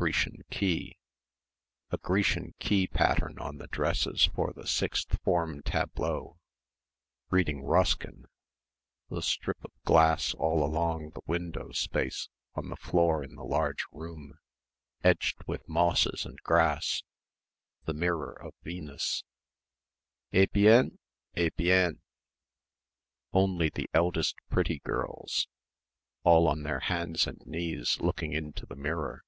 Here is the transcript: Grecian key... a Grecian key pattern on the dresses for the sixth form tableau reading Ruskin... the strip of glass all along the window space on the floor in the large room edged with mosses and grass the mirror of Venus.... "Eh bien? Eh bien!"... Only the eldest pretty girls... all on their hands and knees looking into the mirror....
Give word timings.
Grecian 0.00 0.42
key... 0.48 0.96
a 1.90 1.98
Grecian 1.98 2.54
key 2.60 2.86
pattern 2.86 3.36
on 3.40 3.56
the 3.56 3.66
dresses 3.66 4.26
for 4.32 4.52
the 4.54 4.64
sixth 4.64 5.20
form 5.24 5.60
tableau 5.60 6.38
reading 7.30 7.64
Ruskin... 7.64 8.26
the 9.10 9.22
strip 9.22 9.56
of 9.64 9.72
glass 9.84 10.34
all 10.34 10.64
along 10.64 11.10
the 11.10 11.20
window 11.26 11.72
space 11.72 12.28
on 12.54 12.68
the 12.68 12.76
floor 12.76 13.24
in 13.24 13.34
the 13.34 13.42
large 13.42 13.84
room 13.90 14.38
edged 15.02 15.42
with 15.48 15.68
mosses 15.68 16.24
and 16.24 16.38
grass 16.44 17.02
the 17.84 17.92
mirror 17.92 18.40
of 18.40 18.54
Venus.... 18.62 19.24
"Eh 20.32 20.46
bien? 20.52 21.00
Eh 21.34 21.50
bien!"... 21.56 22.00
Only 23.32 23.68
the 23.68 23.90
eldest 23.92 24.36
pretty 24.48 24.78
girls... 24.78 25.48
all 26.22 26.46
on 26.46 26.62
their 26.62 26.78
hands 26.78 27.26
and 27.26 27.44
knees 27.44 28.00
looking 28.00 28.32
into 28.32 28.64
the 28.64 28.76
mirror.... 28.76 29.24